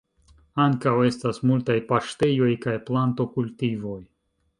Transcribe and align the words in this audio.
Ankaŭ 0.63 0.93
estas 1.09 1.39
multaj 1.49 1.75
paŝtejoj 1.91 2.49
kaj 2.67 2.73
planto-kultivoj. 2.89 3.99